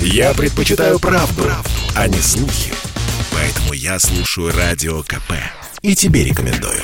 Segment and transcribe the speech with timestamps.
[0.00, 2.72] Я предпочитаю правду, правду, а не слухи.
[3.32, 5.32] Поэтому я слушаю Радио КП.
[5.82, 6.82] И тебе рекомендую.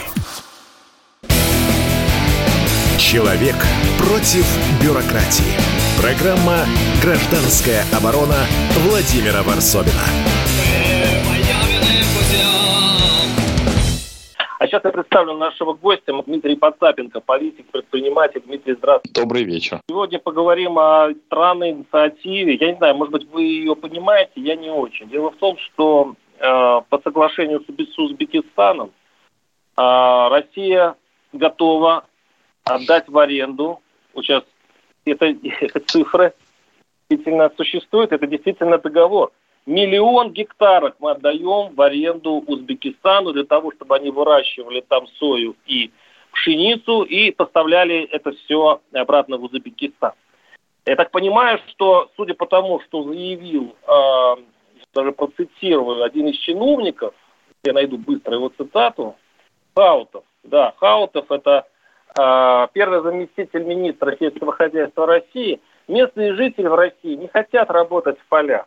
[2.99, 3.57] Человек
[3.99, 4.47] против
[4.81, 5.53] бюрократии.
[6.01, 6.67] Программа
[7.03, 8.47] «Гражданская оборона»
[8.87, 10.05] Владимира Варсобина.
[14.63, 18.43] А сейчас я представлю нашего гостя Дмитрий Потапенко, политик, предприниматель.
[18.47, 19.21] Дмитрий, здравствуйте.
[19.21, 19.81] Добрый вечер.
[19.89, 22.55] Сегодня поговорим о странной инициативе.
[22.55, 25.09] Я не знаю, может быть, вы ее понимаете, я не очень.
[25.09, 26.43] Дело в том, что э,
[26.89, 28.93] по соглашению с Узбекистаном
[29.77, 30.95] э, Россия
[31.33, 32.05] готова
[32.63, 33.81] отдать в аренду.
[34.15, 34.45] Вот сейчас
[35.05, 35.27] это,
[35.61, 36.35] это цифры
[37.11, 39.33] действительно существуют, это действительно договор
[39.65, 45.93] Миллион гектаров мы отдаем в аренду Узбекистану для того, чтобы они выращивали там сою и
[46.33, 50.13] пшеницу и поставляли это все обратно в Узбекистан.
[50.85, 54.43] Я так понимаю, что, судя по тому, что заявил, э,
[54.93, 57.15] даже процитирую, один из чиновников,
[57.63, 59.15] я найду быстро его цитату,
[59.77, 61.67] Хаутов, да, Хаутов это
[62.19, 65.61] э, первый заместитель министра сельского хозяйства России.
[65.87, 68.67] Местные жители в России не хотят работать в полях.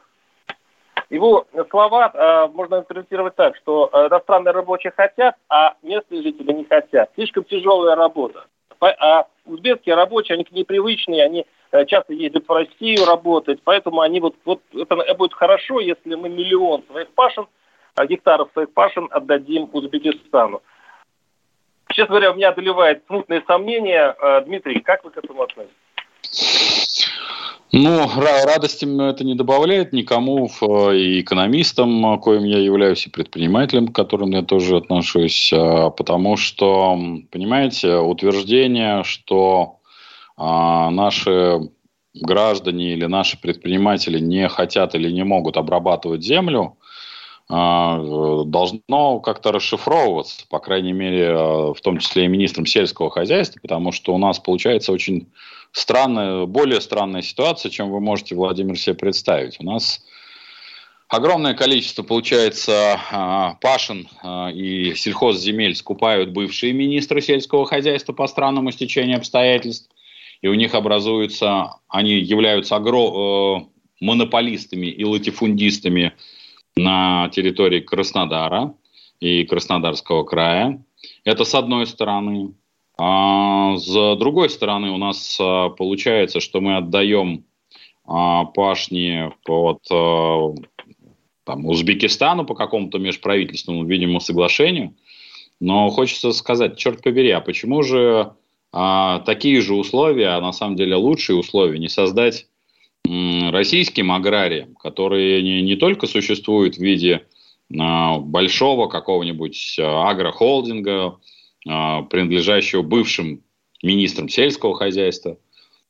[1.09, 6.66] Его слова э, можно интерпретировать так, что э, иностранные рабочие хотят, а местные жители не
[6.66, 7.12] хотят.
[7.16, 8.45] Слишком тяжелая работа.
[8.80, 14.02] А узбекские рабочие, они к ней привычные, они э, часто ездят в Россию работать, поэтому
[14.02, 17.47] они вот, вот это будет хорошо, если мы миллион своих пашин,
[17.97, 20.64] э, гектаров своих пашин отдадим Узбекистану.
[21.90, 24.16] Честно говоря, у меня одолевает смутные сомнения.
[24.45, 25.84] Дмитрий, как вы к этому относитесь?
[27.72, 30.50] Ну, радости это не добавляет никому,
[30.94, 36.97] и экономистам, коим я являюсь, и предпринимателем, к которым я тоже отношусь, а, потому что,
[37.31, 39.80] понимаете, утверждение, что
[40.38, 41.70] а, наши
[42.14, 46.78] граждане или наши предприниматели не хотят или не могут обрабатывать землю,
[47.47, 51.31] должно как-то расшифровываться, по крайней мере,
[51.73, 55.28] в том числе и министром сельского хозяйства, потому что у нас получается очень
[55.72, 59.57] странная, более странная ситуация, чем вы можете, Владимир, себе представить.
[59.59, 60.01] У нас
[61.09, 68.72] огромное количество, получается, а, пашин а, и сельхозземель скупают бывшие министры сельского хозяйства по странному
[68.72, 69.89] стечению обстоятельств,
[70.41, 73.66] и у них образуются, они являются агро, э,
[74.00, 76.13] монополистами и латифундистами
[76.78, 78.74] на территории Краснодара
[79.19, 80.84] и Краснодарского края.
[81.24, 82.53] Это с одной стороны.
[82.97, 87.46] А с другой стороны, у нас а, получается, что мы отдаем
[88.06, 90.53] а, пашни под а,
[91.44, 94.96] там, Узбекистану по какому-то межправительственному, видимо, соглашению.
[95.59, 98.34] Но хочется сказать, черт побери, а почему же
[98.72, 102.47] а, такие же условия, а на самом деле лучшие условия, не создать
[103.51, 107.25] российским аграриям, которые не, не только существуют в виде
[107.79, 111.19] а, большого какого-нибудь а, агрохолдинга,
[111.67, 113.43] а, принадлежащего бывшим
[113.81, 115.38] министрам сельского хозяйства.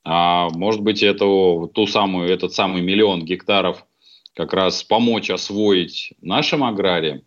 [0.04, 1.26] А может быть, это,
[1.74, 3.86] ту самую, этот самый миллион гектаров
[4.36, 7.22] как раз помочь освоить нашим аграриям.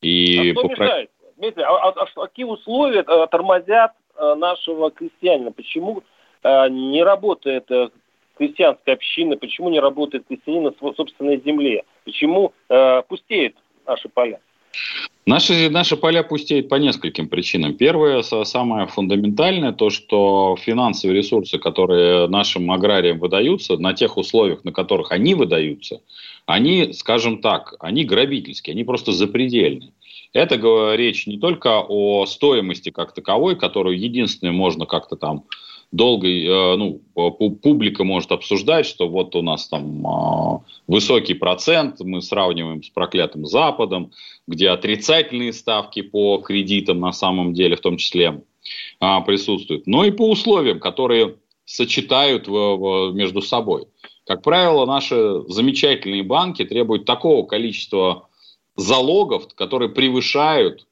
[0.00, 0.84] И а что попро...
[0.84, 1.10] мешает?
[1.36, 5.52] Дмитрий, а, а, а какие условия а, тормозят а, нашего крестьянина?
[5.52, 6.02] Почему
[6.42, 7.68] а, не работает
[8.36, 9.36] крестьянская община?
[9.36, 11.84] Почему не работает крестьянин на собственной земле?
[12.04, 13.56] Почему а, пустеют
[13.86, 14.40] наши поля?
[15.26, 17.74] Наши, наши поля пустеют по нескольким причинам.
[17.74, 24.72] Первое, самое фундаментальное, то, что финансовые ресурсы, которые нашим аграриям выдаются, на тех условиях, на
[24.72, 26.02] которых они выдаются,
[26.44, 29.92] они, скажем так, они грабительские, они просто запредельные.
[30.34, 30.56] Это
[30.94, 35.44] речь не только о стоимости как таковой, которую единственное можно как-то там
[35.94, 42.20] долго, э, ну, публика может обсуждать, что вот у нас там а, высокий процент, мы
[42.20, 44.10] сравниваем с проклятым Западом,
[44.48, 48.42] где отрицательные ставки по кредитам на самом деле в том числе
[48.98, 53.86] а, присутствуют, но и по условиям, которые сочетают между собой.
[54.26, 58.28] Как правило, наши замечательные банки требуют такого количества
[58.76, 60.86] залогов, которые превышают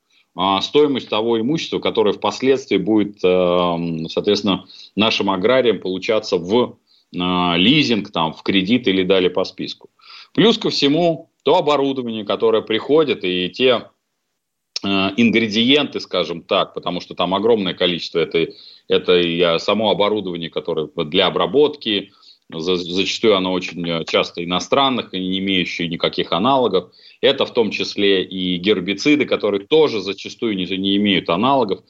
[0.62, 4.64] стоимость того имущества, которое впоследствии будет, э, соответственно,
[4.96, 6.78] нашим аграриям получаться в
[7.18, 9.90] а, лизинг, там, в кредит или далее по списку.
[10.32, 13.90] Плюс ко всему, то оборудование, которое приходит, и те
[14.82, 18.48] э, ингредиенты, скажем так, потому что там огромное количество, это,
[18.88, 22.12] это само оборудование, которое для обработки,
[22.50, 26.92] зачастую оно очень часто иностранных и не имеющее никаких аналогов.
[27.20, 31.80] Это в том числе и гербициды, которые тоже зачастую не, не имеют аналогов.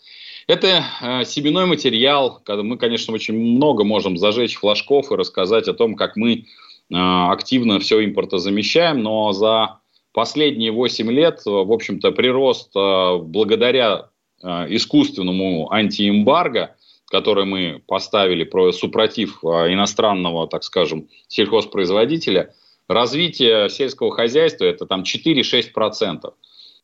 [0.46, 2.42] Это э, семенной материал.
[2.46, 6.46] Мы, конечно, очень много можем зажечь флажков и рассказать о том, как мы
[6.90, 9.78] активно все импортозамещаем, но за
[10.12, 14.10] последние 8 лет, в общем-то, прирост благодаря
[14.42, 16.76] искусственному антиэмбарго,
[17.12, 22.54] который мы поставили про супротив иностранного, так скажем, сельхозпроизводителя,
[22.88, 26.32] развитие сельского хозяйства это там 4-6%.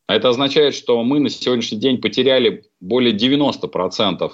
[0.05, 4.31] А это означает, что мы на сегодняшний день потеряли более 90%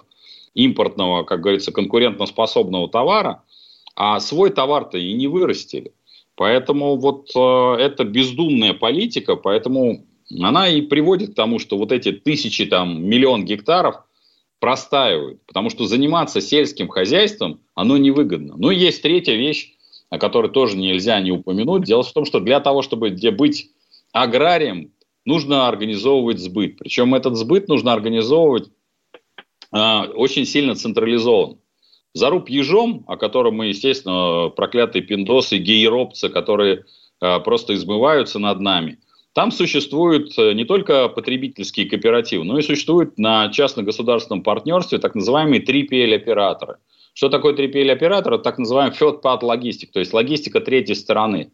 [0.54, 3.44] импортного, как говорится, конкурентоспособного товара,
[3.96, 5.94] а свой товар-то и не вырастили.
[6.36, 10.06] Поэтому вот э, это бездумная политика, поэтому
[10.42, 14.02] она и приводит к тому, что вот эти тысячи, там, миллион гектаров
[14.60, 18.56] простаивают, потому что заниматься сельским хозяйством, оно невыгодно.
[18.58, 19.76] Ну, есть третья вещь,
[20.10, 21.84] о которой тоже нельзя не упомянуть.
[21.84, 23.70] Дело в том, что для того, чтобы быть
[24.12, 24.92] аграрием,
[25.26, 26.78] нужно организовывать сбыт.
[26.78, 28.70] Причем этот сбыт нужно организовывать
[29.74, 31.58] э, очень сильно централизован.
[32.14, 36.86] Заруб ежом, о котором мы, естественно, проклятые пиндосы, гейропцы, которые
[37.22, 39.00] э, просто измываются над нами,
[39.36, 45.62] там существуют э, не только потребительские кооперативы, но и существуют на частно-государственном партнерстве так называемые
[45.62, 46.78] 3PL-операторы.
[47.14, 48.36] Что такое 3PL-оператор?
[48.36, 51.52] Это так называемый third part логистик, то есть логистика третьей стороны.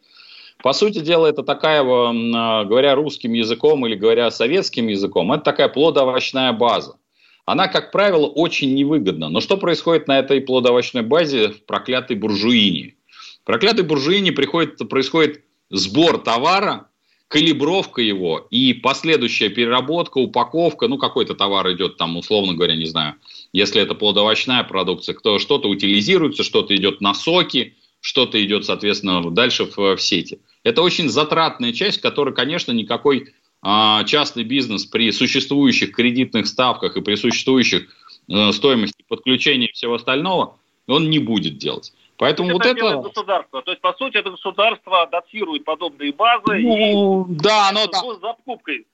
[0.62, 5.68] По сути дела, это такая, а, говоря русским языком или говоря советским языком, это такая
[5.68, 6.98] плодоовощная база.
[7.45, 9.30] Она, как правило, очень невыгодна.
[9.30, 12.94] Но что происходит на этой плодоовощной базе в проклятой буржуине?
[13.42, 15.42] В проклятой буржуине приходит, происходит
[15.72, 16.91] сбор товара,
[17.31, 23.16] калибровка его и последующая переработка, упаковка, ну какой-то товар идет там, условно говоря, не знаю,
[23.54, 29.63] если это плодоовощная продукция, кто что-то утилизируется, что-то идет на соки, что-то идет, соответственно, дальше
[29.63, 30.39] в, в сети.
[30.63, 33.30] Это очень затратная часть, которая, конечно, никакой
[33.62, 37.88] а, частный бизнес при существующих кредитных ставках и при существующих
[38.30, 41.94] а, стоимости подключения и всего остального, он не будет делать.
[42.22, 42.98] Поэтому это вот это...
[42.98, 43.62] государство.
[43.62, 47.36] То есть, по сути, это государство датирует подобные базы ну, и...
[47.36, 48.00] Да, но да.
[48.00, 48.88] За покупкой.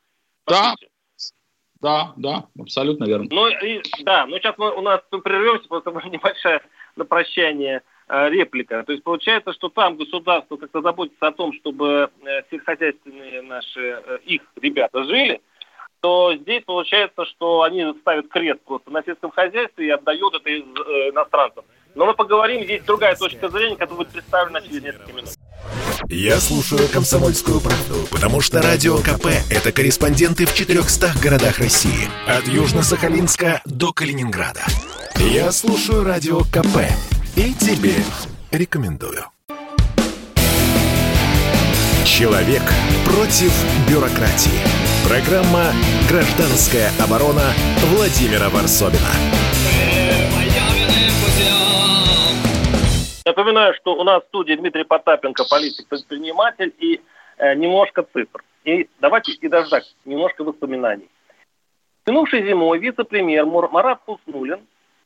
[0.47, 0.87] Да, сути.
[1.81, 3.27] да, да, абсолютно верно.
[3.29, 6.61] Ну, и, да, ну сейчас мы, у нас прервемся, просто небольшая
[6.95, 8.83] на прощание Э, реплика.
[8.83, 14.19] То есть получается, что там государство как-то заботится о том, чтобы э, сельскохозяйственные наши, э,
[14.23, 15.41] их ребята жили,
[15.99, 21.65] то здесь получается, что они ставят крест просто на сельском хозяйстве и отдают это иностранцам.
[21.97, 25.29] Но мы поговорим, здесь другая точка зрения, которая будет представлена через несколько минут.
[26.09, 32.07] Я слушаю «Комсомольскую правду», потому что «Радио КП»— это корреспонденты в 400 городах России.
[32.27, 34.61] От Южно-Сахалинска до Калининграда.
[35.15, 36.77] Я слушаю «Радио КП»
[37.35, 37.95] И тебе
[38.51, 39.25] рекомендую.
[42.05, 42.61] Человек
[43.05, 43.51] против
[43.89, 44.59] бюрократии.
[45.07, 45.73] Программа
[46.07, 47.53] «Гражданская оборона»
[47.91, 49.09] Владимира Варсобина.
[53.37, 56.99] Напоминаю, что у нас в студии Дмитрий Потапенко, политик-предприниматель и
[57.37, 58.43] э, немножко цифр.
[58.63, 61.07] И давайте и даже так, немножко воспоминаний.
[62.07, 64.61] Минувшей зимой вице-премьер Марат Хуснулин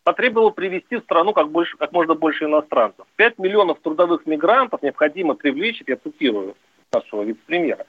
[0.05, 3.05] потребовал привести в страну как, больше, как можно больше иностранцев.
[3.17, 6.55] 5 миллионов трудовых мигрантов необходимо привлечь, я цитирую
[6.93, 7.85] нашего вице-премьера,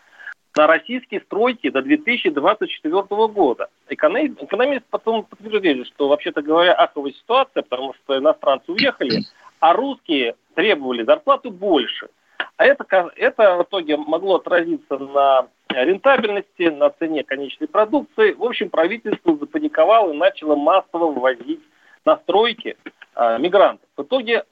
[0.56, 3.68] на российские стройки до 2024 года.
[3.88, 9.20] Экономист потом подтвердили, что, вообще-то говоря, аховая ситуация, потому что иностранцы уехали,
[9.62, 12.08] а русские требовали зарплату больше.
[12.56, 18.32] А это, это в итоге могло отразиться на рентабельности, на цене конечной продукции.
[18.32, 21.60] В общем, правительство запаниковало и начало массово ввозить
[22.04, 22.76] на стройке
[23.14, 23.88] э, мигрантов.
[23.96, 24.44] В итоге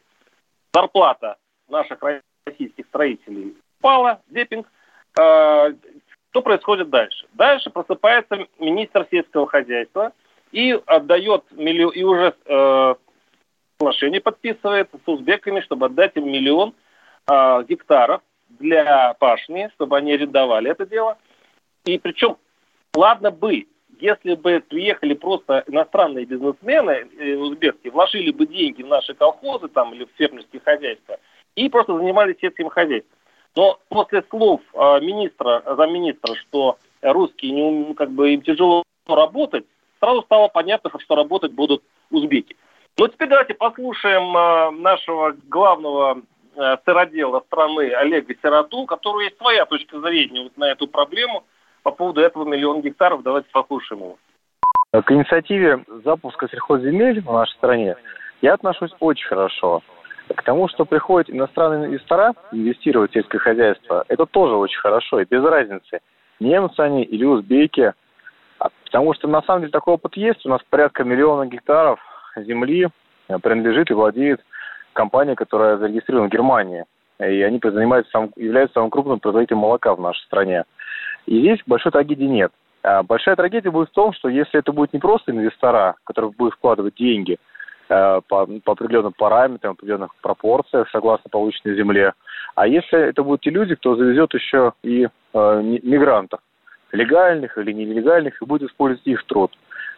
[0.73, 1.39] зарплата
[1.69, 1.99] наших
[2.47, 4.69] российских строителей упала, депинг.
[5.21, 5.75] Э,
[6.31, 7.27] что происходит дальше?
[7.33, 10.13] Дальше просыпается министр сельского хозяйства
[10.53, 12.95] и отдает миллион, и уже э,
[13.81, 16.75] соглашение подписывает с узбеками, чтобы отдать им миллион
[17.31, 18.21] э, гектаров
[18.51, 21.17] для пашни, чтобы они арендовали это дело.
[21.87, 22.37] И причем,
[22.95, 23.67] ладно бы,
[23.99, 29.95] если бы приехали просто иностранные бизнесмены э, узбекские, вложили бы деньги в наши колхозы там,
[29.95, 31.19] или в фермерские хозяйства
[31.57, 33.17] и просто занимались сельским хозяйством.
[33.57, 39.65] Но после слов э, министра, замминистра, что русские не, как бы им тяжело работать,
[40.01, 42.57] сразу стало понятно, что работать будут узбеки.
[42.99, 46.23] Ну, теперь давайте послушаем э, нашего главного
[46.57, 51.45] э, сыродела страны Олега Сироту, у которого есть своя точка зрения вот на эту проблему–
[51.83, 53.23] по поводу этого миллиона гектаров.
[53.23, 54.19] Давайте послушаем его.
[54.93, 57.97] К инициативе запуска сельхозземель в нашей стране
[58.43, 59.83] я отношусь очень хорошо.
[60.35, 65.21] К тому, что приходят иностранные инвестора инвестировать в сельское хозяйство, это тоже очень хорошо.
[65.21, 66.01] И без разницы,
[66.39, 67.93] немцы они или узбеки.
[68.59, 70.45] А потому что на самом деле такой опыт есть.
[70.47, 72.01] У нас порядка миллиона гектаров
[72.37, 72.89] земли
[73.43, 74.41] принадлежит и владеет
[74.93, 76.85] компания, которая зарегистрирована в Германии.
[77.21, 80.65] и они занимаются сам, являются самым крупным производителем молока в нашей стране.
[81.27, 82.53] И здесь большой трагедии нет.
[82.83, 86.55] А большая трагедия будет в том, что если это будет не просто инвестора, которые будут
[86.55, 87.37] вкладывать деньги
[87.89, 92.15] э, по, по определенным параметрам, определенных пропорциях, согласно полученной земле,
[92.55, 96.41] а если это будут те люди, кто завезет еще и э, мигрантов,
[96.93, 99.53] легальных или нелегальных, и будет использовать их труд.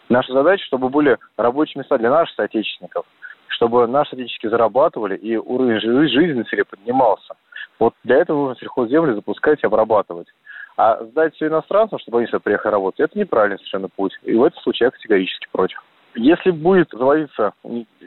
[0.08, 3.06] Наша задача, чтобы были рабочие места для наших соотечественников,
[3.48, 7.34] чтобы наши соотечественники зарабатывали и уровень жизни селе поднимался.
[7.78, 10.28] Вот для этого нужно сельхозземли запускать и обрабатывать.
[10.76, 14.18] А сдать все иностранцам, чтобы они сюда приехали работать, это неправильный совершенно путь.
[14.22, 15.82] И в этом случае я категорически против.
[16.14, 17.52] Если будет заводиться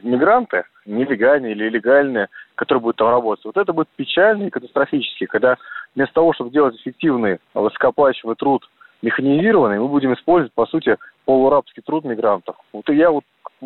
[0.04, 5.58] мигранты, нелегальные или легальные, которые будут там работать, вот это будет печально и катастрофически, когда
[5.96, 8.64] вместо того, чтобы делать эффективный высокооплачиваемый труд
[9.02, 12.56] механизированный, мы будем использовать, по сути, полурабский труд мигрантов.
[12.72, 13.24] Вот я вот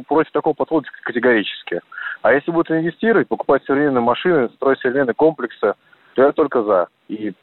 [0.07, 1.81] против такого подхода категорически.
[2.21, 5.73] А если будут инвестировать, покупать современные машины, строить современные комплексы,
[6.15, 6.87] то я только за.
[7.07, 7.33] И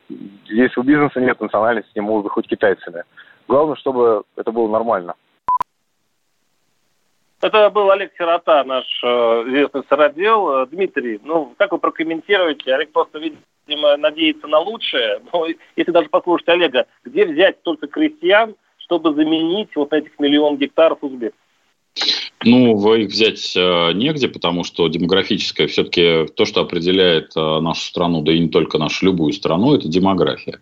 [0.48, 3.04] здесь у бизнеса нет национальности, не могут быть хоть китайцами.
[3.48, 5.14] Главное, чтобы это было нормально.
[7.42, 9.06] Это был Олег Сирота, наш э,
[9.46, 10.62] известный сыродел.
[10.62, 12.74] Э, Дмитрий, ну, как вы прокомментируете?
[12.74, 15.20] Олег просто, видимо, надеется на лучшее.
[15.32, 15.46] Но
[15.76, 18.54] если даже послушать Олега, где взять столько крестьян,
[18.86, 21.38] чтобы заменить вот этих миллион гектаров узбеков?
[22.44, 28.22] Ну, их взять э, негде, потому что демографическое все-таки то, что определяет э, нашу страну,
[28.22, 30.60] да и не только нашу, любую страну, это демография.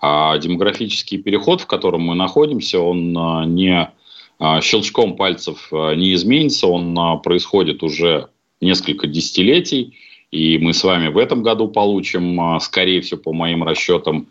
[0.00, 3.92] А демографический переход, в котором мы находимся, он э, не
[4.60, 8.28] щелчком пальцев не изменится, он происходит уже
[8.60, 9.96] несколько десятилетий,
[10.30, 14.28] и мы с вами в этом году получим, скорее всего, по моим расчетам,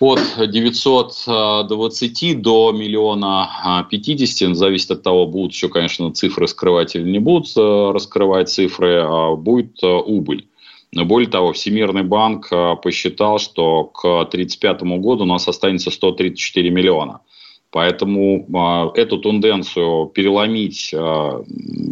[0.00, 7.18] от 920 до миллиона 50, зависит от того, будут еще, конечно, цифры скрывать или не
[7.18, 10.46] будут э, раскрывать цифры, а будет э, убыль.
[10.92, 17.20] Более того, Всемирный банк э, посчитал, что к 1935 году у нас останется 134 миллиона.
[17.70, 21.42] Поэтому э, эту тенденцию переломить э,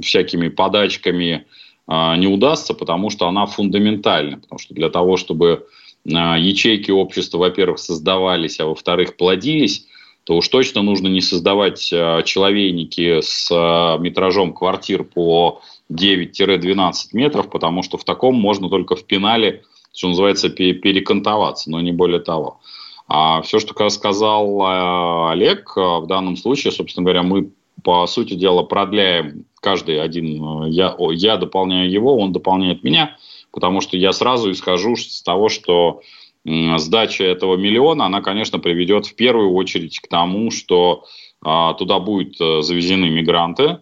[0.02, 1.44] всякими подачками
[1.86, 4.38] э, не удастся, потому что она фундаментальна.
[4.38, 5.58] Потому что для того, чтобы а,
[6.04, 9.86] ячейки общества, во-первых, создавались, а во-вторых, плодились,
[10.24, 17.48] то уж точно нужно не создавать а, человейники с а, метражом квартир по 9-12 метров,
[17.50, 19.62] потому что в таком можно только в пенале,
[19.94, 22.60] что называется, перекантоваться, но не более того.
[23.08, 27.50] А все, что сказал Олег, в данном случае, собственно говоря, мы,
[27.82, 33.16] по сути дела, продляем каждый один, я, я дополняю его, он дополняет меня–
[33.52, 36.02] потому что я сразу исхожу с того, что
[36.44, 41.04] сдача этого миллиона, она, конечно, приведет в первую очередь к тому, что
[41.44, 43.80] а, туда будут э, завезены мигранты,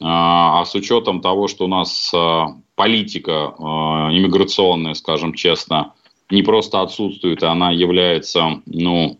[0.00, 5.94] а, а с учетом того, что у нас а, политика иммиграционная, скажем честно,
[6.30, 9.18] не просто отсутствует, она является, ну,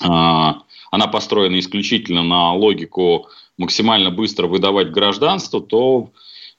[0.00, 3.26] она построена исключительно на логику
[3.58, 6.10] максимально быстро выдавать гражданство, то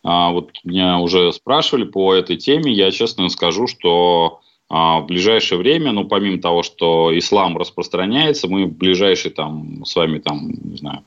[0.04, 2.72] вот меня уже спрашивали по этой теме.
[2.72, 4.42] Я честно скажу, что
[4.76, 9.96] а, в ближайшее время, ну, помимо того, что ислам распространяется, мы в ближайшие там с
[9.96, 11.04] вами там, не знаю,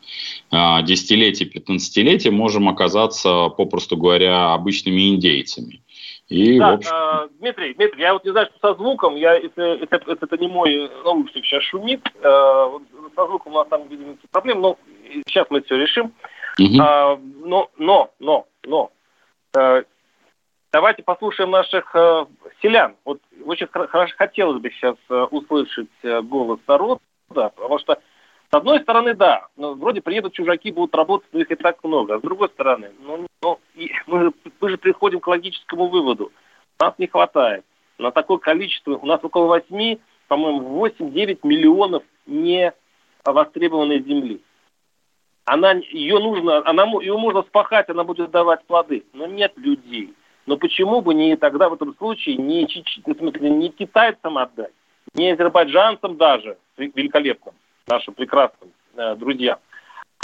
[0.52, 5.82] а, десятилетия, пятнадцатилетия можем оказаться, попросту говоря, обычными индейцами.
[6.28, 6.90] И, да, общем...
[6.92, 10.38] э, Дмитрий, Дмитрий, я вот не знаю, что со звуком, я, если это, это, это
[10.38, 12.78] не мой наушник сейчас шумит, э,
[13.16, 14.78] со звуком у нас там, видимо, проблемы, но
[15.26, 16.12] сейчас мы все решим.
[16.58, 16.80] Угу.
[16.80, 18.90] А, но, но, но, но,
[19.56, 19.84] э,
[20.72, 22.26] давайте послушаем наших э,
[22.60, 22.96] селян.
[23.04, 27.94] Вот очень хорошо хотелось бы сейчас э, услышать э, голос народа, потому что
[28.50, 32.14] с одной стороны, да, ну, вроде приедут чужаки, будут работать, но их и так много.
[32.14, 36.32] А с другой стороны, ну, ну, и мы, мы же приходим к логическому выводу.
[36.78, 37.64] Нас не хватает.
[37.98, 39.96] На такое количество, у нас около 8,
[40.28, 42.72] по-моему, 8-9 миллионов не
[43.24, 44.42] востребованной земли
[45.46, 50.12] она, ее нужно, она, ее можно спахать, она будет давать плоды, но нет людей.
[50.44, 54.72] Но почему бы не тогда в этом случае не, смысле, не китайцам отдать,
[55.14, 57.54] не азербайджанцам даже, великолепным,
[57.86, 59.58] нашим прекрасным э, друзьям,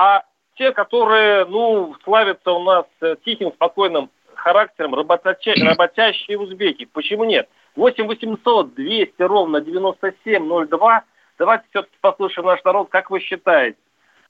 [0.01, 0.25] а
[0.57, 6.85] те, которые, ну, славятся у нас э, тихим, спокойным характером, работящие, работящие узбеки.
[6.93, 7.49] Почему нет?
[7.77, 11.05] 8 800 200 ровно 9702.
[11.39, 12.89] Давайте все-таки послушаем наш народ.
[12.91, 13.79] Как вы считаете,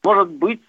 [0.05, 0.61] может быть,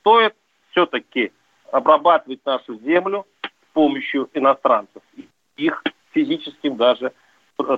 [0.00, 0.34] стоит
[0.70, 1.32] все-таки
[1.70, 5.02] обрабатывать нашу землю с помощью иностранцев,
[5.56, 7.12] их физическим даже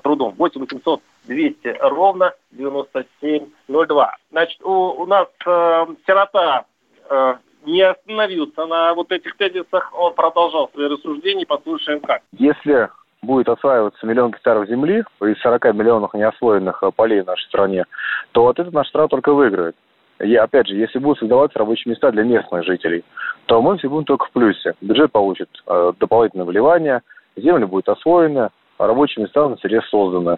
[0.02, 0.34] трудом.
[0.37, 4.16] 8 800 200 ровно 9702.
[4.30, 6.64] Значит, у, у нас э, сирота
[7.11, 7.34] э,
[7.64, 12.22] не остановился на вот этих тезисах, он продолжал свои рассуждения, послушаем как.
[12.38, 12.88] Если
[13.22, 17.84] будет осваиваться миллион гектаров земли из 40 миллионов неосвоенных полей в нашей стране,
[18.32, 19.76] то вот этот наша страна только выиграет.
[20.22, 23.04] И опять же, если будут создаваться рабочие места для местных жителей,
[23.46, 24.74] то мы все будем только в плюсе.
[24.80, 27.02] Бюджет получит э, дополнительное вливание,
[27.36, 30.36] земля будет освоена, рабочие места на селе созданы.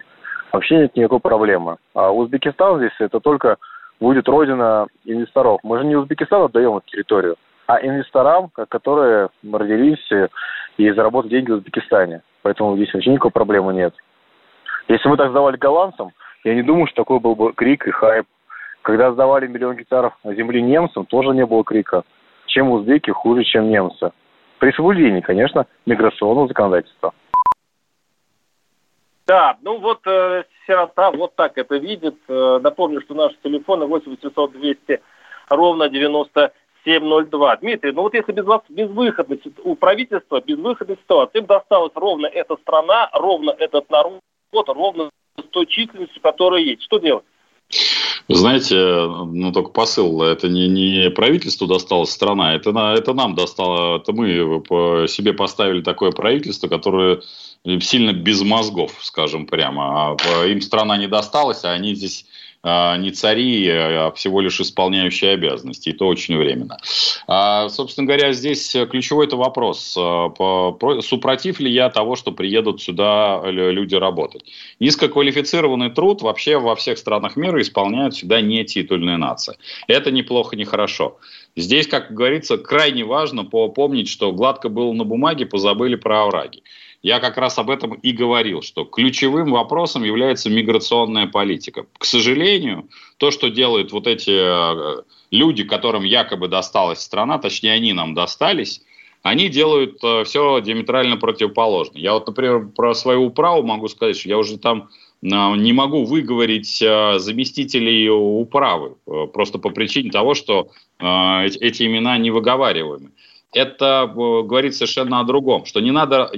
[0.51, 1.77] Вообще нет никакой проблемы.
[1.93, 3.57] А Узбекистан здесь это только
[3.99, 5.59] будет родина инвесторов.
[5.61, 7.35] Мы же не Узбекистан отдаем эту территорию,
[7.67, 10.11] а инвесторам, которые родились
[10.77, 12.23] и заработали деньги в Узбекистане.
[12.41, 13.93] Поэтому здесь вообще никакой проблемы нет.
[14.87, 16.11] Если мы так сдавали голландцам,
[16.43, 18.25] я не думаю, что такой был бы крик и хайп.
[18.85, 22.03] Когда сдавали миллион гектаров земли немцам, тоже не было крика.
[22.45, 24.11] Чем узбеки хуже, чем немцы.
[24.59, 27.11] При соблюдении, конечно, миграционного законодательства.
[29.25, 32.15] Да, ну вот э, сирота вот так это видит.
[32.27, 35.01] Э, напомню, что наши телефоны 8 800 200
[35.49, 37.55] ровно 9702.
[37.55, 42.55] Дмитрий, ну вот если без вас безвыходность у правительства, безвыходная ситуация, им досталась ровно эта
[42.57, 44.21] страна, ровно этот народ,
[44.53, 46.83] ровно с той численностью, которая есть.
[46.83, 47.25] Что делать?
[48.27, 53.35] Вы знаете, ну только посыл, это не, не правительству досталась страна, это, на, это нам
[53.35, 57.21] достало, это мы по себе поставили такое правительство, которое
[57.81, 60.17] сильно без мозгов, скажем прямо.
[60.19, 62.34] А им страна не досталась, а они здесь а,
[62.65, 66.77] не цари, а всего лишь исполняющие обязанности, и то очень временно.
[67.27, 69.95] А, собственно говоря, здесь ключевой это вопрос.
[69.99, 70.31] А,
[71.01, 74.45] супротив ли я того, что приедут сюда люди работать?
[74.79, 79.57] Низкоквалифицированный труд вообще во всех странах мира исполняют сюда не титульные нации.
[79.87, 81.17] Это неплохо, не хорошо.
[81.55, 86.63] Здесь, как говорится, крайне важно помнить, что гладко было на бумаге, позабыли про овраги
[87.05, 91.85] я как раз об этом и говорил, что ключевым вопросом является миграционная политика.
[91.99, 97.93] К сожалению, то, что делают вот эти э, люди, которым якобы досталась страна, точнее они
[97.93, 98.81] нам достались,
[99.21, 101.99] они делают э, все диаметрально противоположно.
[101.99, 104.89] Я вот, например, про свою управу могу сказать, что я уже там
[105.21, 108.95] э, не могу выговорить заместителей управы,
[109.31, 113.11] просто по причине того, что эти имена не выговариваемы.
[113.53, 116.31] Это говорит совершенно о другом, что не надо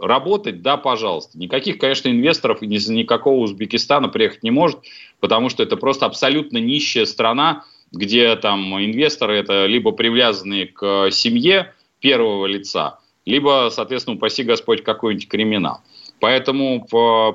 [0.00, 1.38] Работать, да, пожалуйста.
[1.38, 4.80] Никаких, конечно, инвесторов из никакого Узбекистана приехать не может,
[5.20, 11.74] потому что это просто абсолютно нищая страна, где там инвесторы это либо привязанные к семье
[12.00, 15.82] первого лица, либо, соответственно, упаси Господь, какой-нибудь криминал.
[16.18, 16.86] Поэтому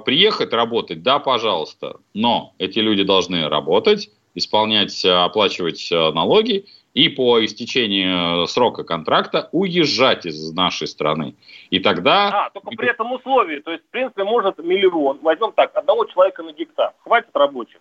[0.04, 7.44] приехать работать, да, пожалуйста, но эти люди должны работать, исполнять, оплачивать э, налоги и по
[7.44, 11.36] истечении э, срока контракта уезжать из нашей страны.
[11.70, 12.46] И тогда...
[12.46, 13.60] А, только при этом условии.
[13.60, 15.20] То есть, в принципе, может миллион.
[15.22, 16.94] Возьмем так, одного человека на гектар.
[17.04, 17.80] Хватит рабочих.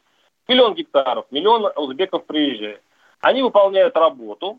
[0.49, 2.83] Миллион гектаров, миллион узбеков приезжает.
[3.21, 4.59] Они выполняют работу,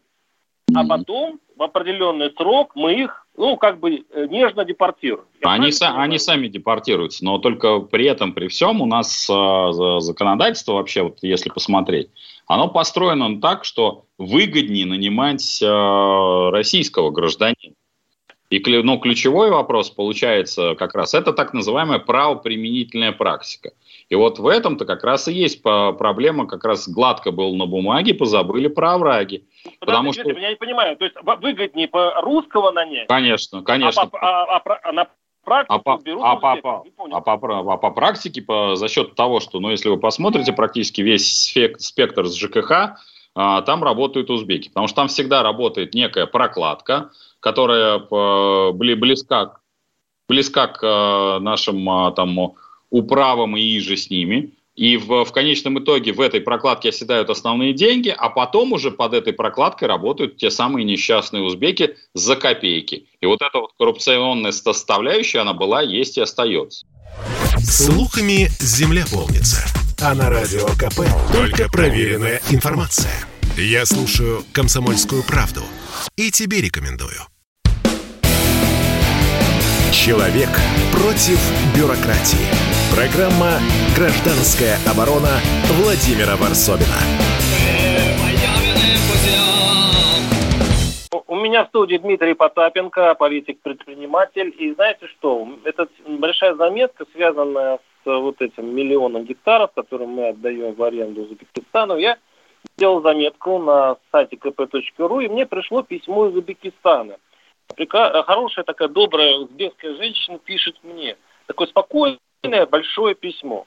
[0.74, 5.26] а потом в определенный срок мы их, ну, как бы э, нежно депортируем.
[5.44, 10.74] они, са- они сами депортируются, но только при этом, при всем у нас э, законодательство
[10.74, 12.10] вообще, вот если посмотреть,
[12.48, 17.76] оно построено так, что выгоднее нанимать э, российского гражданина.
[18.52, 23.72] И ну, ключевой вопрос получается как раз, это так называемая правоприменительная практика.
[24.08, 28.14] И вот в этом-то как раз и есть проблема, как раз гладко был на бумаге,
[28.14, 29.46] позабыли про овраги.
[29.64, 30.40] Подожди, Потому что...
[30.40, 33.08] Я не понимаю, то есть выгоднее по русского нанять?
[33.08, 34.04] Конечно, конечно.
[34.04, 35.08] А, по, а, а, а на
[35.46, 39.16] практике а по, берут а, по, по, а, по, а по практике, по, за счет
[39.16, 42.98] того, что, ну, если вы посмотрите практически весь спектр с ЖКХ,
[43.36, 44.70] а, там работают узбеки.
[44.70, 49.58] Потому что там всегда работает некая прокладка, которая а, близка,
[50.28, 52.56] близка к а, нашим а, там,
[52.90, 54.52] управам и же с ними.
[54.76, 59.14] И в, в конечном итоге в этой прокладке оседают основные деньги, а потом уже под
[59.14, 63.08] этой прокладкой работают те самые несчастные узбеки за копейки.
[63.22, 66.86] И вот эта вот коррупционная составляющая, она была, есть и остается.
[67.60, 69.66] Слухами земля полнится.
[70.02, 73.14] А на радио КП только проверенная информация.
[73.58, 75.62] Я слушаю «Комсомольскую правду»
[76.18, 77.22] и тебе рекомендую.
[79.94, 80.50] Человек
[80.92, 81.40] против
[81.74, 82.65] бюрократии.
[82.96, 83.60] Программа
[83.94, 85.42] «Гражданская оборона»
[85.84, 86.96] Владимира Варсобина.
[91.28, 94.56] У меня в студии Дмитрий Потапенко, политик-предприниматель.
[94.58, 95.46] И знаете что?
[95.66, 101.98] Это большая заметка, связанная с вот этим миллионом гектаров, которые мы отдаем в аренду Узбекистану.
[101.98, 102.18] Я
[102.78, 107.18] сделал заметку на сайте kp.ru, и мне пришло письмо из Узбекистана.
[107.90, 111.18] Хорошая такая добрая узбекская женщина пишет мне.
[111.46, 111.68] Такое
[112.46, 113.66] спокойное, большое письмо.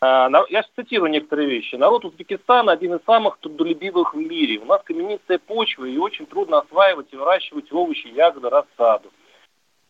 [0.00, 1.74] А, я цитирую некоторые вещи.
[1.74, 4.58] Народ Узбекистана один из самых трудолюбивых в мире.
[4.58, 9.10] У нас каменистая почва, и очень трудно осваивать и выращивать овощи, ягоды, рассаду.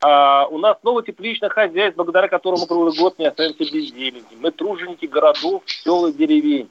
[0.00, 4.24] А у нас новое тепличное хозяйство, благодаря которому круглый год не останется без зелени.
[4.40, 6.70] Мы труженики городов, сел и деревень.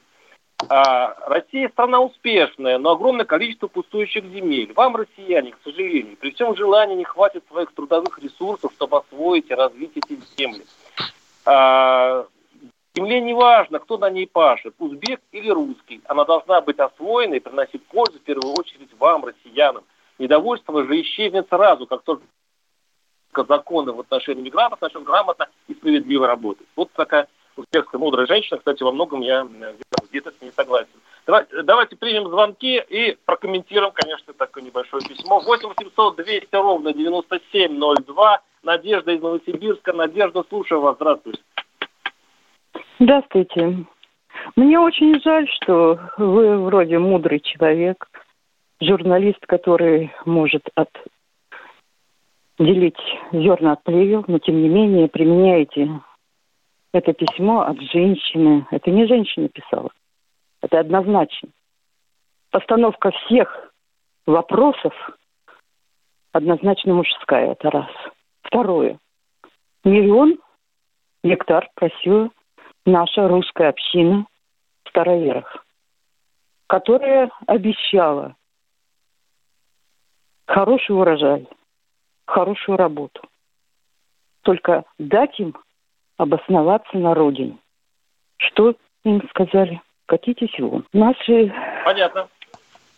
[0.69, 4.73] А, Россия страна успешная, но огромное количество пустующих земель.
[4.73, 9.53] Вам, россияне, к сожалению, при всем желании не хватит своих трудовых ресурсов, чтобы освоить и
[9.53, 10.63] развить эти земли.
[11.49, 12.25] А,
[12.97, 16.01] земле не важно, кто на ней пашет, узбек или русский.
[16.05, 19.85] Она должна быть освоена и приносить пользу в первую очередь вам, россиянам.
[20.19, 22.25] Недовольство же исчезнет сразу, как только
[23.47, 26.67] законы в отношении мигрантов начнут грамотно и справедливо работать.
[26.75, 29.47] Вот такая узбекская мудрая женщина, кстати, во многом я
[30.09, 30.89] где-то с ней согласен.
[31.25, 35.39] Давайте, давайте примем звонки и прокомментируем, конечно, такое небольшое письмо.
[35.39, 38.41] 8 800 200 ровно 9702.
[38.67, 39.93] Надежда из Новосибирска.
[39.93, 40.97] Надежда, слушаю вас.
[40.97, 41.39] Здравствуйте.
[42.99, 43.85] Здравствуйте.
[44.57, 48.09] Мне очень жаль, что вы вроде мудрый человек,
[48.81, 50.67] журналист, который может
[52.59, 52.99] отделить
[53.31, 56.01] зерна от плевел, но тем не менее применяете
[56.91, 58.67] это письмо от женщины.
[58.71, 59.91] Это не женщина писала.
[60.61, 61.47] Это однозначно.
[62.51, 63.71] Постановка всех
[64.25, 64.93] вопросов
[66.33, 67.53] однозначно мужская.
[67.53, 67.87] Это раз.
[68.47, 68.97] Второе.
[69.83, 70.37] Миллион
[71.23, 72.29] гектар просила
[72.85, 74.25] наша русская община
[74.83, 75.65] в Староверах,
[76.67, 78.35] которая обещала
[80.47, 81.47] хороший урожай,
[82.25, 83.21] хорошую работу.
[84.43, 85.55] Только дать им
[86.15, 87.57] обосноваться на родине.
[88.37, 89.81] Что им сказали?
[90.05, 90.85] Катитесь вон.
[90.93, 92.29] Наши Понятно.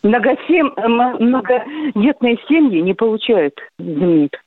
[0.04, 0.72] Многосем...
[1.18, 4.40] многодетные семьи не получают земник.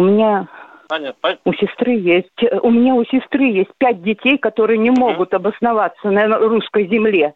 [0.00, 0.48] У меня
[0.88, 1.36] Понятно.
[1.44, 6.38] у сестры есть, у меня у сестры есть пять детей, которые не могут обосноваться на
[6.38, 7.34] русской земле.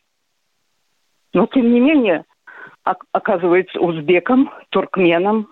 [1.34, 2.24] Но тем не менее,
[3.12, 5.48] оказывается, узбекам, туркменам,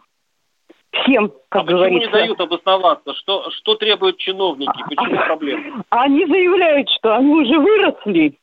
[0.90, 2.08] всем, как а говорится.
[2.08, 3.14] почему не дают обосноваться?
[3.14, 4.82] Что, что требуют чиновники?
[4.88, 5.84] Почему проблема?
[5.90, 8.38] Они заявляют, что они уже выросли,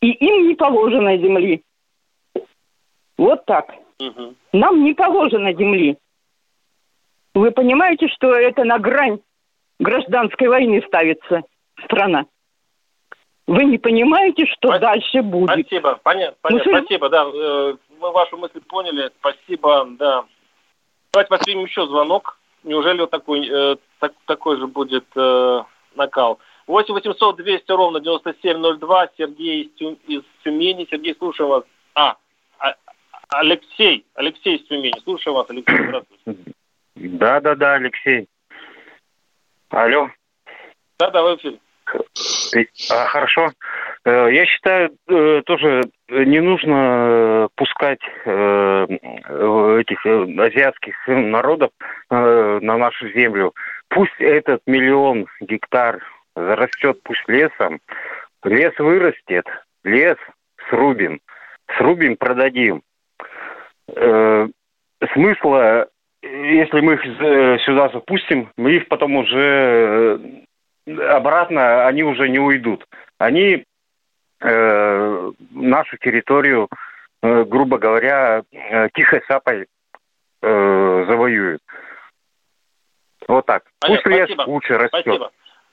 [0.00, 1.62] и им не положено земли.
[3.16, 3.72] Вот так.
[4.00, 4.34] Угу.
[4.54, 5.96] Нам не положено земли.
[7.36, 9.18] Вы понимаете, что это на грань
[9.78, 11.42] гражданской войны ставится
[11.84, 12.24] страна?
[13.46, 14.78] Вы не понимаете, что Спасибо.
[14.78, 15.50] дальше будет?
[15.50, 16.72] Спасибо, понятно, понятно.
[16.72, 17.26] Ну, спасибо, да.
[17.26, 19.10] Э, мы вашу мысль поняли.
[19.20, 20.24] Спасибо, да.
[21.12, 22.38] Давайте посмотрим еще звонок.
[22.64, 25.62] Неужели вот такой, э, так, такой же будет э,
[25.94, 26.38] накал?
[26.66, 29.08] 8 800 200 ровно 9702.
[29.18, 30.88] Сергей из, Тю, из Тюмени.
[30.90, 31.64] Сергей, слушаю вас.
[31.94, 32.16] А,
[32.58, 32.74] а,
[33.28, 34.06] Алексей.
[34.14, 34.98] Алексей из Тюмени.
[35.04, 35.76] Слушаю вас, Алексей.
[35.76, 36.55] Здравствуйте.
[36.96, 38.26] Да, да, да, Алексей.
[39.70, 40.10] Алло.
[40.98, 41.58] Да, да, в эфире.
[42.90, 43.50] А, хорошо.
[44.04, 48.86] Э, я считаю, э, тоже не нужно пускать э,
[49.80, 51.70] этих азиатских народов
[52.08, 53.54] на нашу землю.
[53.88, 56.02] Пусть этот миллион гектар
[56.34, 57.80] зарастет пусть лесом.
[58.44, 59.46] Лес вырастет,
[59.84, 60.16] лес
[60.68, 61.20] срубим.
[61.76, 62.82] Срубим, продадим.
[65.12, 65.88] Смысла,
[66.26, 67.02] если мы их
[67.64, 70.44] сюда запустим, мы их потом уже
[70.86, 72.86] обратно они уже не уйдут.
[73.18, 73.64] Они
[74.40, 76.68] э, нашу территорию,
[77.22, 79.66] э, грубо говоря, э, тихой сапой
[80.42, 81.62] э, завоюют.
[83.26, 83.64] Вот так.
[83.80, 85.02] Понятно, Пусть лес лучше растет.
[85.02, 85.32] Спасибо.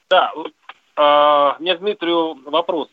[0.09, 0.31] Да,
[0.97, 2.89] э, мне Дмитрию вопрос,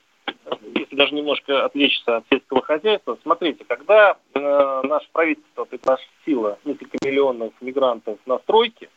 [1.01, 3.17] даже немножко отвлечься от сельского хозяйства.
[3.23, 8.91] Смотрите, когда э, наше правительство пригласило несколько миллионов мигрантов на стройки,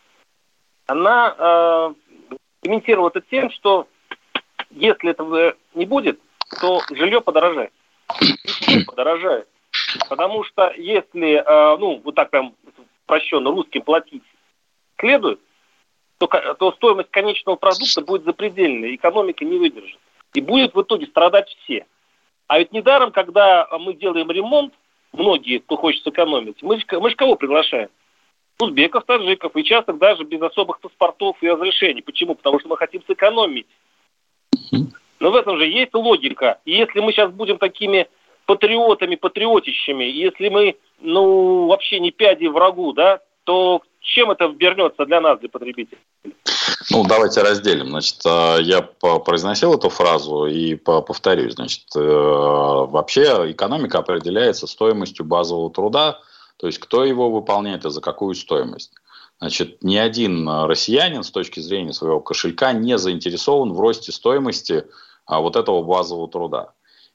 [0.86, 1.94] она э,
[2.62, 3.88] комментировал это тем, что
[4.72, 6.20] если этого не будет,
[6.60, 7.72] то жилье подорожает.
[8.86, 9.48] Подорожает.
[10.10, 12.54] Потому что если, э, ну, вот так прям
[13.06, 14.24] прощенно русским платить
[15.00, 15.39] следует,
[16.18, 20.00] то, то стоимость конечного продукта будет запредельной, экономика не выдержит.
[20.34, 21.86] И будет в итоге страдать все.
[22.48, 24.74] А ведь недаром, когда мы делаем ремонт,
[25.12, 27.89] многие, кто хочет сэкономить, мы, мы же кого приглашаем?
[28.60, 32.02] узбеков, таджиков, и часто даже без особых паспортов и разрешений.
[32.02, 32.36] Почему?
[32.36, 33.67] Потому что мы хотим сэкономить.
[35.19, 36.60] Но в этом же есть логика.
[36.65, 38.08] И если мы сейчас будем такими
[38.46, 45.20] патриотами, патриотищами, если мы, ну, вообще не пяди врагу, да, то чем это обернется для
[45.20, 46.00] нас, для потребителей?
[46.92, 47.89] Ну, давайте разделим.
[47.89, 51.56] Значит, э, я произносил эту фразу и повторюсь.
[51.56, 56.20] Значит, э, вообще экономика определяется стоимостью базового труда–
[56.63, 58.94] то есть, кто его выполняет и за какую стоимость.
[59.39, 64.86] Значит, ни один а, россиянин с точки зрения своего кошелька не заинтересован в росте стоимости
[65.26, 66.72] а, вот этого базового труда.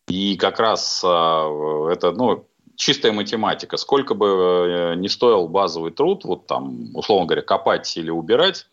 [0.07, 2.47] И как раз это, ну,
[2.79, 3.77] чистая математика.
[3.77, 8.67] Сколько бы э, не стоил базовый труд, вот там, условно говоря, копать или убирать,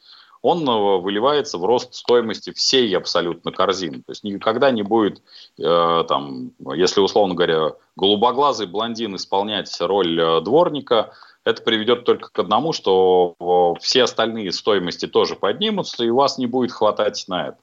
[0.43, 4.03] он э, выливается в рост стоимости всей абсолютно корзины.
[4.05, 5.23] То есть никогда не будет,
[5.57, 11.11] э, там, если, условно говоря, голубоглазый блондин исполнять роль э, дворника,
[11.43, 13.35] это приведет только к одному, что
[13.79, 17.57] все остальные стоимости тоже поднимутся, и у вас не будет хватать на это.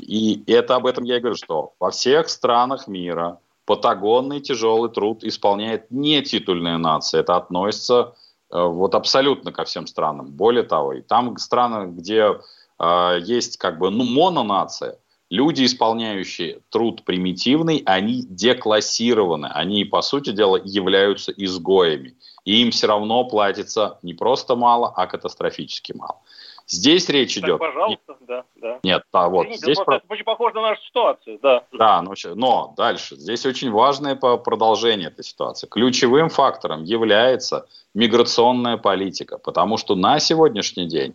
[0.00, 5.24] И это об этом я и говорю, что во всех странах мира патагонный тяжелый труд
[5.24, 7.20] исполняет не титульная нация.
[7.20, 8.14] Это относится
[8.52, 10.30] Э, вот абсолютно ко всем странам.
[10.30, 12.38] Более того, и там страны, где
[12.78, 14.98] э, есть как бы ну, мононация,
[15.30, 22.14] люди, исполняющие труд примитивный, они деклассированы, они, по сути дела, являются изгоями.
[22.44, 26.20] И им все равно платится не просто мало, а катастрофически мало.
[26.66, 27.58] Здесь речь так, идет...
[27.58, 28.78] пожалуйста, да, да.
[28.82, 29.78] Нет, а вот Извините, здесь...
[29.78, 29.96] Про...
[29.96, 31.64] Это очень похоже на нашу ситуацию, да.
[31.72, 33.16] Да, но, но дальше.
[33.16, 35.66] Здесь очень важное продолжение этой ситуации.
[35.66, 41.14] Ключевым фактором является миграционная политика, потому что на сегодняшний день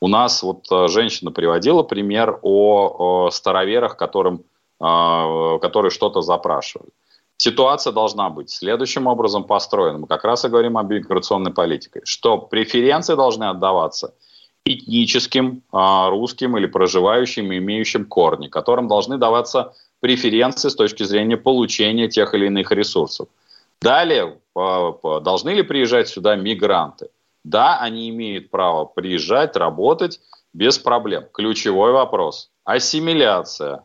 [0.00, 4.44] у нас вот э, женщина приводила пример о, о староверах, которым,
[4.80, 6.92] э, которые что-то запрашивают.
[7.38, 9.98] Ситуация должна быть следующим образом построена.
[9.98, 14.14] Мы как раз и говорим об миграционной политике, что преференции должны отдаваться–
[14.66, 22.08] этническим а, русским или проживающим имеющим корни, которым должны даваться преференции с точки зрения получения
[22.08, 23.28] тех или иных ресурсов.
[23.80, 27.08] Далее, должны ли приезжать сюда мигранты?
[27.44, 30.20] Да, они имеют право приезжать, работать
[30.52, 31.26] без проблем.
[31.32, 33.84] Ключевой вопрос– ассимиляция.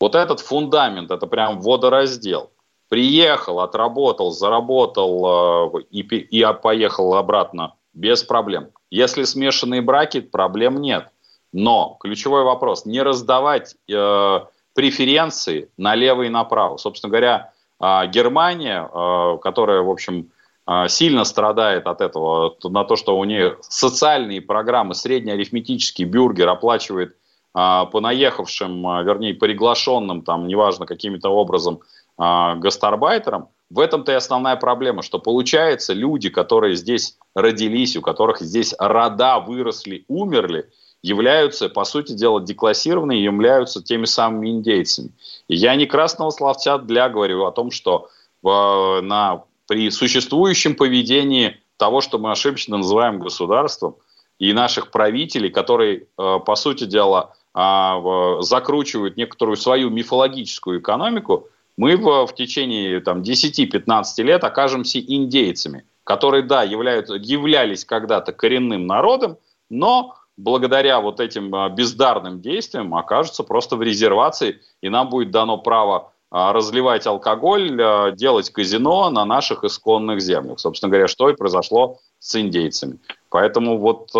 [0.00, 2.50] Вот этот фундамент, это прям водораздел.
[2.94, 8.68] Приехал, отработал, заработал э, и, и поехал обратно без проблем.
[8.88, 11.08] Если смешанные браки, проблем нет.
[11.52, 14.40] Но ключевой вопрос– не раздавать э,
[14.74, 16.76] преференции налево и направо.
[16.76, 20.30] Собственно говоря, э, Германия, э, которая, в общем,
[20.68, 27.16] э, сильно страдает от этого, на то, что у нее социальные программы, среднеарифметический бюргер оплачивает
[27.56, 31.80] э, понаехавшим, э, вернее, приглашенным, там, неважно, каким-то образом,
[32.18, 38.40] э, гастарбайтерам, в этом-то и основная проблема, что получается люди, которые здесь родились, у которых
[38.40, 40.70] здесь рода выросли, умерли,
[41.02, 45.10] являются, по сути дела, деклассированы и являются теми самыми индейцами.
[45.48, 48.08] И я не красного словца для говорю о том, что
[48.42, 53.96] э, на, при существующем поведении того, что мы ошибочно называем государством,
[54.38, 61.96] и наших правителей, которые, э, по сути дела, э, закручивают некоторую свою мифологическую экономику, мы
[61.96, 69.38] в, в течение там, 10-15 лет окажемся индейцами, которые, да, являются, являлись когда-то коренным народом,
[69.70, 75.58] но благодаря вот этим а, бездарным действиям окажутся просто в резервации, и нам будет дано
[75.58, 80.60] право а, разливать алкоголь, а, делать казино на наших исконных землях.
[80.60, 82.98] Собственно говоря, что и произошло с индейцами.
[83.30, 84.10] Поэтому вот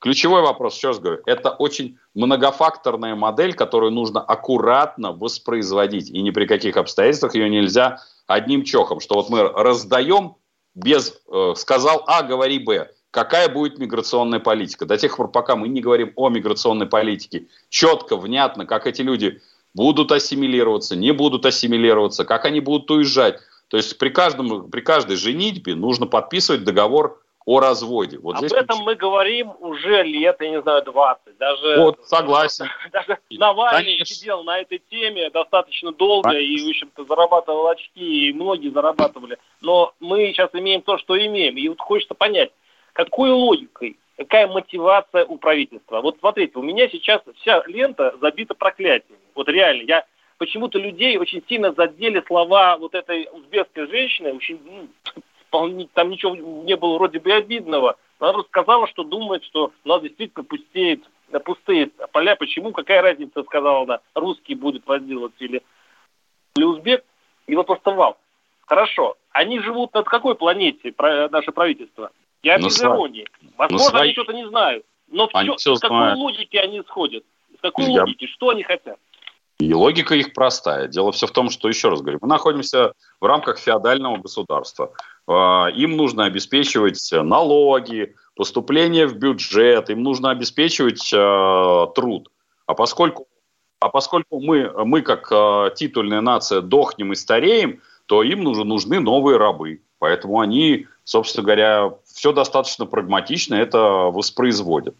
[0.00, 6.10] ключевой вопрос, раз говорю, это очень многофакторная модель, которую нужно аккуратно воспроизводить.
[6.10, 9.00] И ни при каких обстоятельствах ее нельзя одним чохом.
[9.00, 10.36] Что вот мы раздаем
[10.74, 12.90] без э, «сказал А, говори Б».
[13.10, 14.86] Какая будет миграционная политика?
[14.86, 19.40] До тех пор, пока мы не говорим о миграционной политике четко, внятно, как эти люди
[19.74, 23.40] будут ассимилироваться, не будут ассимилироваться, как они будут уезжать.
[23.68, 28.18] То есть при, каждом, при каждой женитьбе нужно подписывать договор о разводе.
[28.18, 31.38] Вот Об здесь этом мы говорим уже лет, я не знаю, 20.
[31.38, 32.66] Даже, вот, согласен.
[32.92, 34.14] Даже Навальный Конечно.
[34.14, 36.52] сидел на этой теме достаточно долго Конечно.
[36.52, 39.38] и, в общем-то, зарабатывал очки, и многие зарабатывали.
[39.62, 41.56] Но мы сейчас имеем то, что имеем.
[41.56, 42.50] И вот хочется понять,
[42.92, 46.02] какой логикой, какая мотивация у правительства.
[46.02, 49.20] Вот смотрите, у меня сейчас вся лента забита проклятиями.
[49.34, 50.04] Вот реально, я
[50.36, 54.88] почему-то людей очень сильно задели слова вот этой узбекской женщины, очень ну,
[55.50, 57.96] вполне, там ничего не было вроде бы обидного.
[58.20, 61.02] Она рассказала, что думает, что у нас действительно пустеет,
[61.44, 62.36] пустые поля.
[62.36, 62.72] Почему?
[62.72, 65.62] Какая разница, сказала она, русский будет возделываться или,
[66.56, 67.04] или узбек.
[67.46, 68.16] И вот оставал.
[68.66, 69.16] Хорошо.
[69.32, 72.10] Они живут над какой планете, наше правительство?
[72.42, 73.26] Я без ну, иронии.
[73.56, 74.84] Возможно, ну, они что-то не знают.
[75.08, 76.18] Но они все, с какой знают.
[76.18, 77.24] логики они сходят?
[77.58, 78.02] С какой Я...
[78.02, 78.26] логики?
[78.26, 78.98] Что они хотят?
[79.60, 80.88] И логика их простая.
[80.88, 84.92] Дело все в том, что, еще раз говорю, мы находимся в рамках феодального государства.
[85.26, 92.30] А, им нужно обеспечивать налоги, поступление в бюджет, им нужно обеспечивать э, труд.
[92.64, 93.28] А поскольку,
[93.80, 98.98] а поскольку мы, мы, как э, титульная нация, дохнем и стареем, то им нужны, нужны
[98.98, 99.82] новые рабы.
[99.98, 104.96] Поэтому они, собственно говоря, все достаточно прагматично это воспроизводят.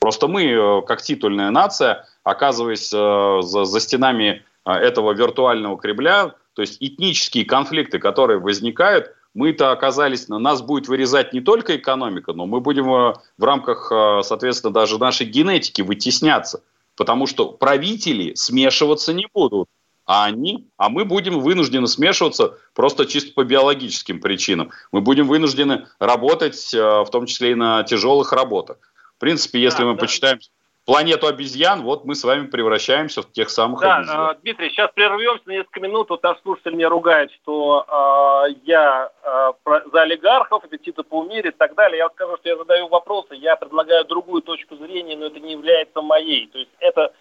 [0.00, 6.34] Просто мы, э, как титульная нация, оказываясь э, за, за стенами э, этого виртуального Кремля,
[6.54, 12.32] то есть этнические конфликты, которые возникают, мы-то оказались, на нас будет вырезать не только экономика,
[12.32, 13.92] но мы будем в рамках,
[14.24, 16.64] соответственно, даже нашей генетики вытесняться.
[16.96, 19.68] Потому что правители смешиваться не будут.
[20.04, 24.70] А они, а мы будем вынуждены смешиваться просто чисто по биологическим причинам.
[24.90, 28.78] Мы будем вынуждены работать, в том числе и на тяжелых работах.
[29.20, 30.00] В принципе, если да, мы да.
[30.00, 30.38] почитаем
[30.86, 34.30] планету обезьян, вот мы с вами превращаемся в тех самых да, обезьян.
[34.30, 36.08] Э, Дмитрий, сейчас прервемся на несколько минут.
[36.08, 39.50] Вот наш слушатель меня ругает, что э, я э,
[39.92, 41.98] за олигархов, аппетиты по умере и так далее.
[41.98, 46.00] Я скажу, что я задаю вопросы, я предлагаю другую точку зрения, но это не является
[46.00, 46.46] моей.
[46.46, 47.12] То есть это,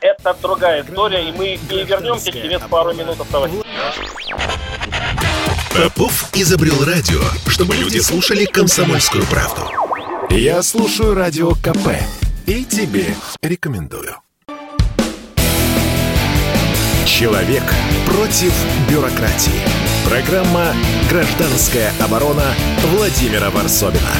[0.00, 3.62] это другая история, и мы и вернемся через пару минут оставайтесь.
[5.72, 9.87] Попов изобрел радио, чтобы люди слушали комсомольскую правду.
[10.30, 11.96] Я слушаю радио КП
[12.46, 14.12] и тебе рекомендую.
[17.06, 17.64] Человек
[18.04, 18.52] против
[18.92, 19.64] бюрократии.
[20.04, 20.76] Программа
[21.08, 22.52] «Гражданская оборона»
[22.92, 24.12] Владимира Варсобина.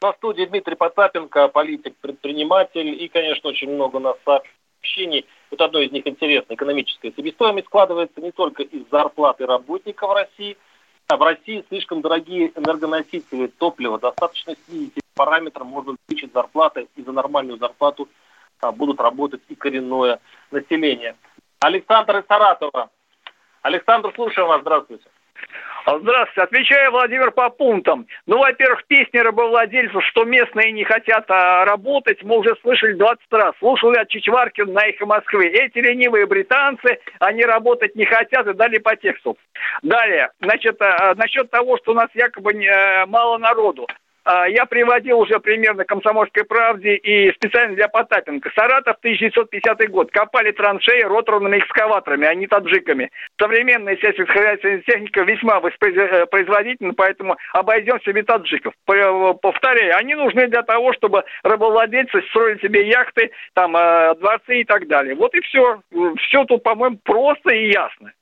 [0.00, 5.26] На студии Дмитрий Потапенко, политик, предприниматель и, конечно, очень много нас сообщений.
[5.50, 6.54] Вот одно из них интересно.
[6.54, 10.56] Экономическая себестоимость складывается не только из зарплаты работников России–
[11.16, 13.98] в России слишком дорогие энергоносители, топлива.
[13.98, 18.08] Достаточно снизить параметр, можно увеличить зарплаты, и за нормальную зарплату
[18.60, 20.20] а, будут работать и коренное
[20.50, 21.16] население.
[21.60, 22.90] Александр из Саратова.
[23.62, 25.04] Александр, слушаем вас, здравствуйте.
[25.84, 26.42] Здравствуйте.
[26.42, 28.06] Отвечаю Владимир по пунктам.
[28.26, 33.52] Ну, во-первых, песни рабовладельцев, что местные не хотят а, работать, мы уже слышали 20 раз.
[33.58, 35.46] Слушал я Чичваркин на «Эхо Москвы».
[35.46, 39.36] Эти ленивые британцы, они работать не хотят и дали по тексту.
[39.82, 43.86] Далее, значит, а, насчет того, что у нас якобы а, мало народу.
[44.24, 48.50] А, я приводил уже примерно «Комсомольской правде» и специально для Потапенко.
[48.54, 50.10] Саратов, 1950 год.
[50.12, 53.10] Копали траншеи роторными экскаваторами, а не таджиками.
[53.40, 58.74] Современная сельскохозяйственная техника весьма э, производительна, поэтому обойдемся без таджиков.
[58.84, 64.86] Повторяю, они нужны для того, чтобы рабовладельцы строили себе яхты, там, э, дворцы и так
[64.86, 65.16] далее.
[65.16, 65.80] Вот и все.
[66.18, 68.12] Все тут, по-моему, просто и ясно.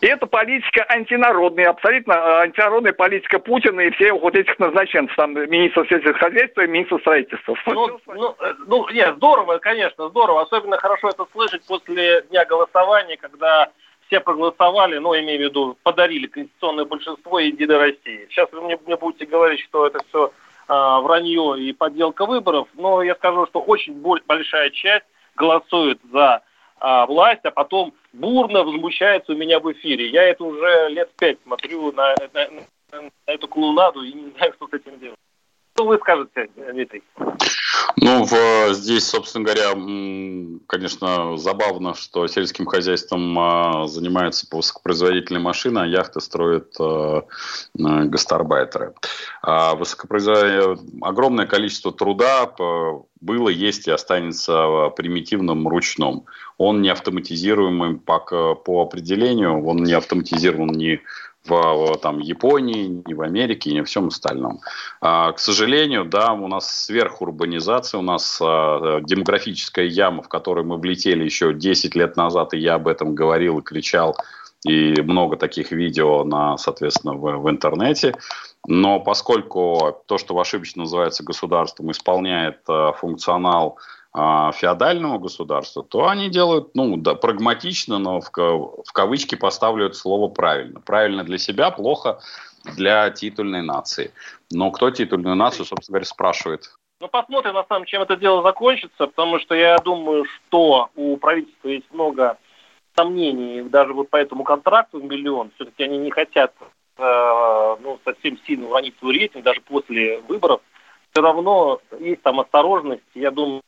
[0.00, 5.32] И это политика антинародная, абсолютно э, антинародная политика Путина и всех вот этих назначенцев, там,
[5.32, 7.56] министр сельскохозяйства и министр строительства.
[7.66, 10.42] Ну, ну, э, ну, нет, здорово, конечно, здорово.
[10.42, 13.70] Особенно хорошо это слышать после дня голосования, когда
[14.06, 18.26] все проголосовали, ну, имею в виду, подарили конституционное большинство Единой России.
[18.28, 20.32] Сейчас вы мне, мне будете говорить, что это все
[20.68, 23.94] а, вранье и подделка выборов, но я скажу, что очень
[24.26, 26.42] большая часть голосует за
[26.82, 30.10] а, власть, а потом бурно возмущается у меня в эфире.
[30.10, 32.48] Я это уже лет пять смотрю на, на,
[32.90, 35.18] на, эту клоунаду и не знаю, что с этим делать.
[35.74, 37.02] Что вы скажете, Дмитрий?
[37.96, 39.70] Ну, в, здесь, собственно говоря,
[40.66, 47.24] конечно, забавно, что сельским хозяйством а, занимаются высокопроизводительные машины, а яхты строят а,
[47.74, 48.94] гастарбайтеры.
[49.42, 49.78] А.
[51.02, 52.52] Огромное количество труда
[53.20, 56.24] было, есть и останется примитивным, ручным.
[56.58, 58.18] Он не автоматизируемый по,
[58.54, 61.00] по определению, он не автоматизирован ни
[61.44, 64.60] в там, Японии, не в Америке, не во всем остальном.
[65.00, 70.76] А, к сожалению, да, у нас сверхурбанизация, у нас а, демографическая яма, в которой мы
[70.76, 74.16] влетели еще 10 лет назад, и я об этом говорил и кричал,
[74.64, 78.14] и много таких видео, на, соответственно, в, в интернете.
[78.68, 83.78] Но поскольку то, что в ошибочно называется государством, исполняет а, функционал
[84.14, 90.80] феодального государства, то они делают, ну, да, прагматично, но в, в кавычки поставляют слово правильно.
[90.80, 92.20] Правильно для себя, плохо
[92.76, 94.12] для титульной нации.
[94.50, 96.70] Но кто титульную нацию, собственно говоря, спрашивает?
[97.00, 101.16] Ну, посмотрим, на самом деле, чем это дело закончится, потому что я думаю, что у
[101.16, 102.38] правительства есть много
[102.94, 105.50] сомнений даже вот по этому контракту в миллион.
[105.54, 106.54] Все-таки они не хотят
[106.98, 110.60] э, ну, совсем сильно уронить свой рейтинг, даже после выборов.
[111.10, 113.02] Все равно есть там осторожность.
[113.14, 113.62] Я думаю,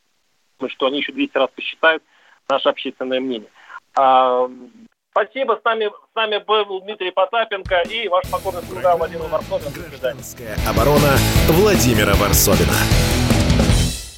[0.68, 2.02] что они еще 200 раз посчитают
[2.48, 3.48] наше общественное мнение.
[3.96, 4.48] А,
[5.10, 5.58] спасибо.
[5.60, 9.72] С нами, с нами был Дмитрий Потапенко и ваш покорный слуга Владимир Варсобин.
[9.72, 11.16] Гражданская оборона
[11.48, 13.13] Владимира Варсобина.